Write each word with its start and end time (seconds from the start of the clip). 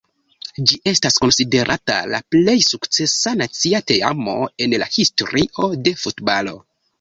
Ĝi 0.69 0.77
estas 0.91 1.17
konsiderata 1.25 1.97
la 2.13 2.21
plej 2.35 2.55
sukcesa 2.69 3.35
nacia 3.43 3.83
teamo 3.93 4.35
en 4.67 4.75
la 4.85 4.89
historio 4.97 5.69
de 5.87 5.95
futbalo. 6.07 6.57